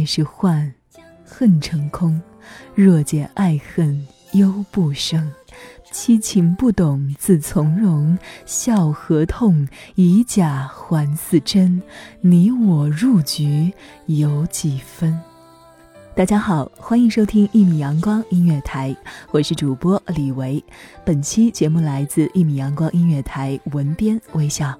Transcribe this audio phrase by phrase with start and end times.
[0.00, 0.72] 爱是幻，
[1.26, 2.18] 恨成空。
[2.74, 5.30] 若见爱恨忧不生。
[5.92, 11.82] 七情不懂自从容，笑和痛，以假还似真。
[12.22, 13.70] 你我入局
[14.06, 15.20] 有几分？
[16.14, 18.96] 大家好，欢迎收听一米阳光音乐台，
[19.32, 20.64] 我是主播李维。
[21.04, 24.74] 本期节目来自一米阳光音乐台文编微笑。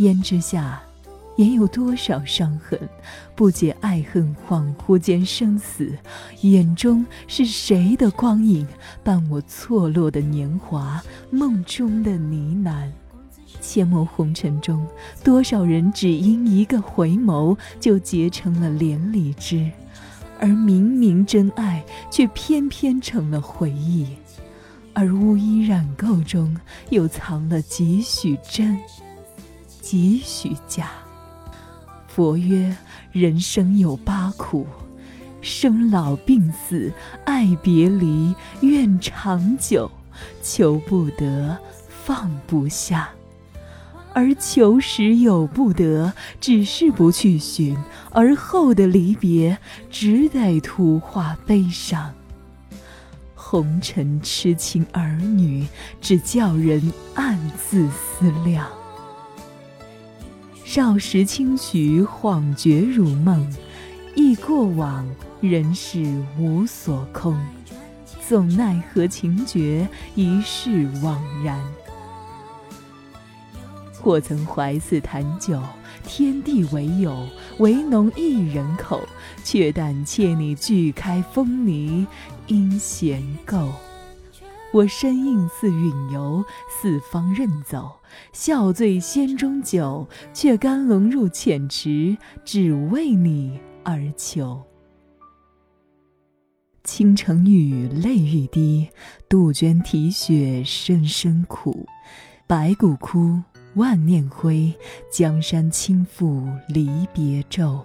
[0.00, 0.80] 胭脂下，
[1.36, 2.80] 也有多少伤痕？
[3.34, 5.92] 不解爱恨，恍惚间生死。
[6.40, 8.66] 眼中是谁的光影，
[9.04, 11.02] 伴我错落的年华？
[11.30, 12.88] 梦中的呢喃。
[13.60, 14.86] 阡陌红尘中，
[15.22, 19.70] 多少人只因一个回眸，就结成了连理枝，
[20.38, 24.06] 而明明真爱，却偏偏成了回忆。
[24.94, 26.56] 而乌衣染垢中，
[26.88, 28.78] 又藏了几许真？
[29.80, 30.90] 几许假？
[32.06, 32.76] 佛曰：
[33.12, 34.66] 人生有八苦，
[35.40, 36.92] 生老病死、
[37.24, 39.90] 爱别离、愿长久、
[40.42, 41.56] 求不得、
[41.88, 43.10] 放不下。
[44.12, 47.76] 而求时有不得，只是不去寻，
[48.10, 49.56] 而后的离别，
[49.88, 52.12] 只得徒画悲伤。
[53.36, 55.64] 红尘痴情儿女，
[56.00, 58.66] 只叫人暗自思量。
[60.72, 63.44] 少时轻许，恍觉如梦，
[64.14, 65.04] 忆过往，
[65.40, 67.36] 人世无所空。
[68.24, 71.60] 纵奈何情绝，一世惘然。
[73.94, 75.60] 或曾怀似坛酒，
[76.04, 77.26] 天地为友，
[77.58, 79.02] 唯侬一人口。
[79.42, 82.06] 却但妾你俱开风泥，
[82.46, 83.66] 应闲垢。
[84.72, 86.44] 我身应似允游，
[86.80, 87.90] 四方任走，
[88.32, 94.62] 笑醉仙中酒，却甘龙入浅池，只为你而求。
[96.84, 98.88] 倾城雨，泪欲滴；
[99.28, 101.86] 杜鹃啼血，声声苦。
[102.46, 103.40] 白骨枯，
[103.74, 104.74] 万念灰，
[105.12, 107.84] 江山倾覆，离别骤。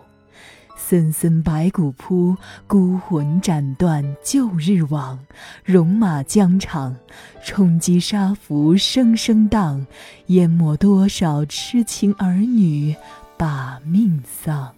[0.75, 2.35] 森森白骨铺，
[2.67, 5.17] 孤魂斩断旧日往。
[5.63, 6.95] 戎马疆场，
[7.43, 9.85] 冲击沙浮声声荡，
[10.27, 12.95] 淹没多少痴情儿女，
[13.37, 14.71] 把命丧。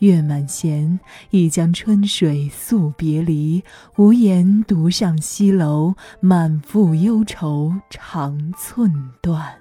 [0.00, 1.00] 月满弦，
[1.30, 3.62] 一江春水诉别离。
[3.96, 9.54] 无言独上西楼，满腹忧愁长寸断。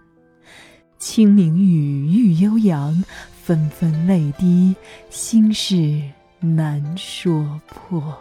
[0.97, 3.03] 清明雨，欲悠扬。
[3.45, 4.73] 纷纷泪滴，
[5.09, 6.01] 心事
[6.39, 8.17] 难说破。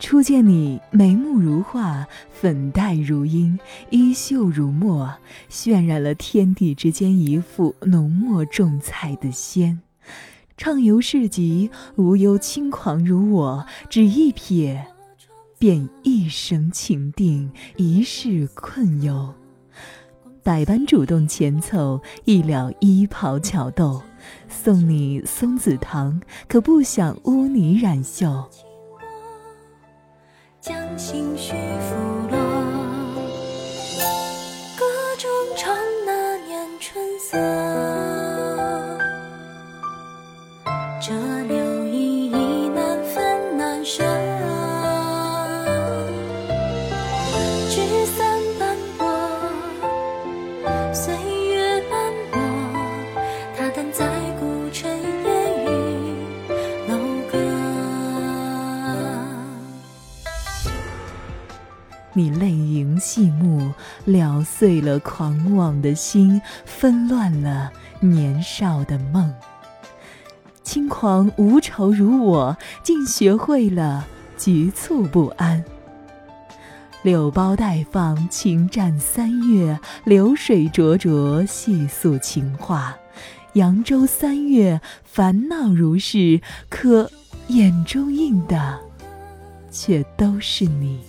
[0.00, 3.56] 初见你，眉目如画，粉黛如樱，
[3.90, 5.14] 衣袖如墨，
[5.48, 9.78] 渲染了天地之间一幅浓墨重彩的仙。
[10.56, 14.80] 畅游市集，无忧轻狂如我，只一瞥，
[15.60, 19.32] 便一生情定，一世困忧。
[20.42, 24.02] 百般主动前凑，一了衣袍巧斗，
[24.48, 28.48] 送你松子糖，可不想污泥染袖。
[30.60, 31.94] 将心绪拂
[32.30, 32.38] 落，
[34.78, 34.84] 歌
[35.18, 35.76] 中唱
[36.06, 37.36] 那年春色，
[41.02, 41.12] 这
[41.44, 44.02] 柳依依难分难舍。
[47.68, 49.04] 聚散斑驳，
[50.94, 51.14] 岁
[64.56, 69.34] 碎了狂妄的心，纷乱了年少的梦。
[70.62, 74.06] 轻狂无愁如我，竟学会了
[74.38, 75.64] 局促不安。
[77.02, 82.96] 柳苞待放，情占三月；流水灼灼，细诉情话。
[83.54, 87.10] 扬州三月，烦恼如是，可
[87.48, 88.78] 眼中映的，
[89.70, 91.00] 却都是你。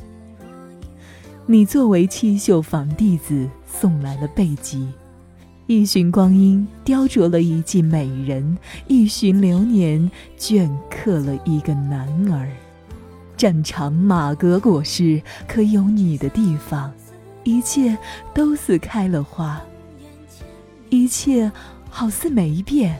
[1.47, 4.87] 你作为七秀坊弟子送来了背脊，
[5.67, 8.57] 一旬光阴雕琢了一季美人，
[8.87, 10.09] 一旬流年
[10.39, 12.49] 镌刻了一个男儿。
[13.37, 16.91] 战场马革裹尸，可有你的地方，
[17.43, 17.95] 一切
[18.33, 19.61] 都似开了花，
[20.89, 21.51] 一切
[21.91, 22.99] 好似没变，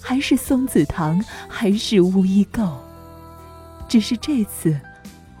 [0.00, 2.70] 还是松子糖，还是乌衣垢，
[3.86, 4.80] 只是这次，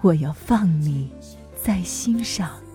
[0.02, 1.08] 我要放你。
[1.66, 2.65] 在心上。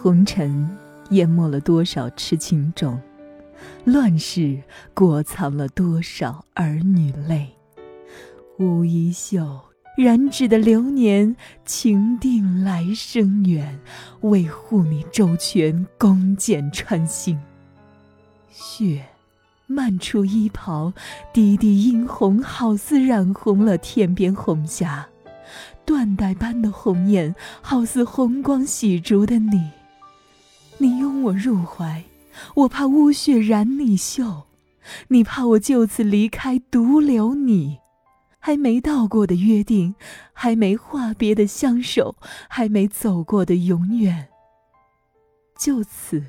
[0.00, 0.70] 红尘
[1.10, 3.00] 淹没了多少痴情种，
[3.84, 4.62] 乱世
[4.94, 7.48] 裹藏了多少儿女泪。
[8.60, 9.60] 乌衣袖，
[9.96, 11.34] 染指的流年，
[11.64, 13.76] 情定来生缘，
[14.20, 17.36] 为护你周全，弓箭穿心。
[18.52, 19.04] 血
[19.66, 20.92] 漫出衣袍，
[21.32, 25.08] 滴滴殷红，好似染红了天边红霞。
[25.84, 29.70] 缎带般的红艳，好似红光洗烛的你。
[30.78, 32.04] 你拥我入怀，
[32.54, 34.44] 我怕污血染你袖，
[35.08, 37.78] 你怕我就此离开，独留你。
[38.38, 39.96] 还没到过的约定，
[40.32, 42.16] 还没话别的相守，
[42.48, 44.28] 还没走过的永远，
[45.58, 46.24] 就此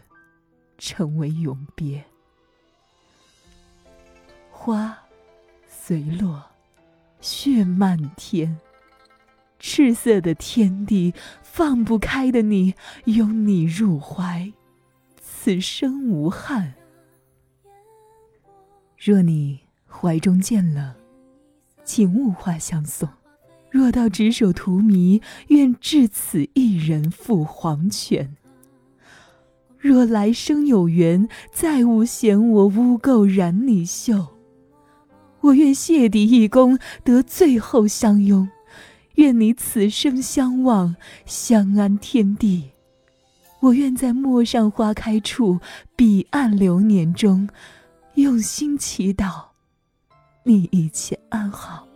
[0.77, 2.03] 成为永别。
[4.49, 4.97] 花
[5.67, 6.43] 随落，
[7.21, 8.59] 血漫天。
[9.59, 11.13] 赤色的天地，
[11.43, 12.73] 放不开的你，
[13.05, 14.51] 拥你入怀，
[15.21, 16.73] 此生无憾。
[18.97, 20.95] 若你怀中见冷，
[21.83, 23.07] 请勿画相送；
[23.69, 28.35] 若到执手荼蘼，愿至此一人赴黄泉。
[29.77, 34.27] 若来生有缘，再无嫌我污垢染你袖。
[35.39, 38.49] 我愿谢底一躬，得最后相拥。
[39.19, 40.95] 愿你此生相望，
[41.25, 42.69] 相安天地。
[43.59, 45.59] 我愿在陌上花开处，
[45.93, 47.49] 彼岸流年中，
[48.13, 49.47] 用心祈祷，
[50.43, 51.88] 你一切安好。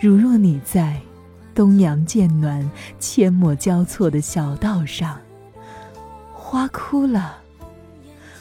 [0.00, 0.98] 如若你在
[1.54, 5.20] 东阳渐暖、阡陌交错的小道上，
[6.32, 7.36] 花枯了，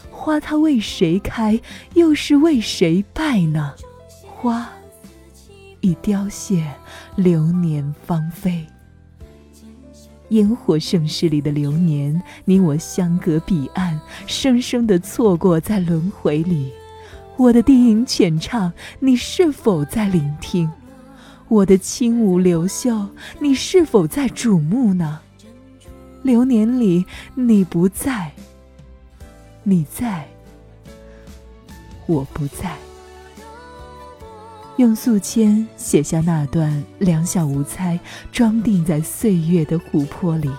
[0.10, 1.60] 花它为谁开，
[1.96, 3.74] 又是为谁败呢？
[4.26, 4.70] 花
[5.82, 6.66] 已凋谢，
[7.18, 8.66] 流年芳菲。
[10.30, 16.72] 烟火盛世里的流年，你我相隔彼岸，生生的错过在轮回里。
[17.36, 20.72] 我的低吟浅唱，你是否在聆听？
[21.50, 23.08] 我的轻舞流袖，
[23.40, 25.20] 你是否在瞩目呢？
[26.22, 28.32] 流年里，你不在，
[29.64, 30.28] 你在，
[32.06, 32.78] 我不在。
[34.78, 38.00] 用素笺写下那段两小无猜，
[38.32, 40.52] 装订在岁月的湖泊里，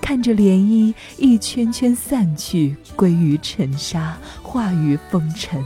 [0.00, 5.64] 看着涟漪一圈圈散去，归于尘沙，化于风尘。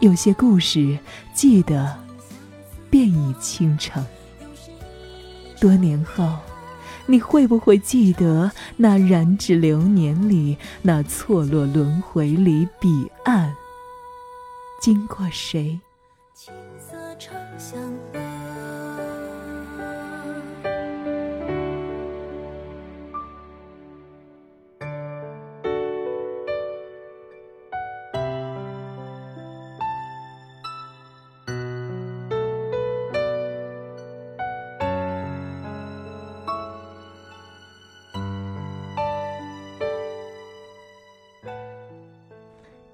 [0.00, 0.98] 有些故事
[1.34, 1.94] 记得，
[2.90, 4.04] 便已倾城。
[5.60, 6.38] 多年后，
[7.06, 13.54] 你会不会记得那染指流年里，那错落轮回里彼岸，
[14.80, 15.80] 经过谁？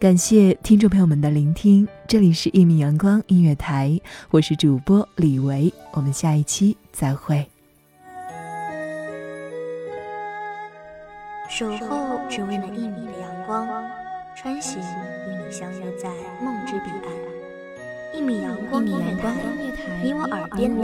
[0.02, 4.00] 感谢听众朋友们的聆听，这里是一米阳光音乐台，
[4.32, 7.48] 我是主播李维，我们下一期再会。
[11.48, 13.68] 守候只为那一米的阳光，
[14.34, 16.10] 穿行与你相约在
[16.42, 18.18] 梦之彼岸。
[18.18, 19.32] 一米阳光音乐台，
[20.02, 20.82] 你我耳边的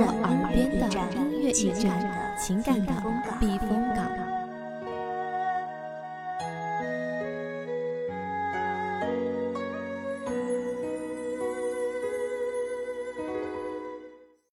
[1.17, 2.93] 音乐驿站，情感的
[3.41, 4.38] 避风港。